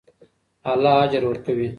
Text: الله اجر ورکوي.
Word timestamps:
الله 0.71 0.93
اجر 1.03 1.21
ورکوي. 1.27 1.67